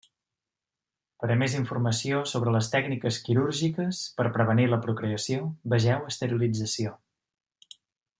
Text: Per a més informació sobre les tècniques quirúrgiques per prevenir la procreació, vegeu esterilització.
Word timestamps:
Per 1.23 1.27
a 1.33 1.35
més 1.41 1.57
informació 1.57 2.21
sobre 2.31 2.53
les 2.55 2.69
tècniques 2.75 3.19
quirúrgiques 3.27 3.99
per 4.21 4.25
prevenir 4.39 4.65
la 4.71 4.81
procreació, 4.87 5.45
vegeu 5.75 6.09
esterilització. 6.13 6.95